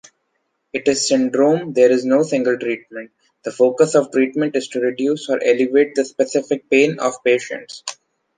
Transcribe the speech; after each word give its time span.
It 0.73 0.87
is 0.87 1.07
syndrome, 1.07 1.73
there 1.73 1.91
is 1.91 2.03
no 2.03 2.23
single 2.23 2.57
treatment. 2.57 3.11
The 3.43 3.51
focus 3.51 3.93
of 3.93 4.11
treatment 4.11 4.55
is 4.55 4.67
to 4.69 4.79
reduce 4.79 5.29
or 5.29 5.37
alleviate 5.37 5.93
the 5.93 6.05
specific 6.05 6.67
pain 6.71 6.97
of 6.99 7.23
patients. 7.23 7.83